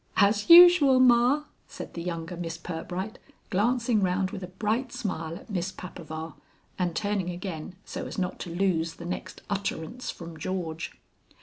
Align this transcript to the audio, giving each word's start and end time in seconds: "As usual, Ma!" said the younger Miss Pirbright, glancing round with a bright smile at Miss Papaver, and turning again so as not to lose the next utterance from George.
"As 0.17 0.49
usual, 0.49 0.99
Ma!" 0.99 1.43
said 1.67 1.93
the 1.93 2.01
younger 2.01 2.35
Miss 2.35 2.57
Pirbright, 2.57 3.19
glancing 3.51 4.01
round 4.01 4.31
with 4.31 4.41
a 4.41 4.47
bright 4.47 4.91
smile 4.91 5.35
at 5.35 5.51
Miss 5.51 5.71
Papaver, 5.71 6.33
and 6.79 6.95
turning 6.95 7.29
again 7.29 7.75
so 7.85 8.07
as 8.07 8.17
not 8.17 8.39
to 8.39 8.49
lose 8.49 8.95
the 8.95 9.05
next 9.05 9.43
utterance 9.47 10.09
from 10.09 10.39
George. 10.39 10.91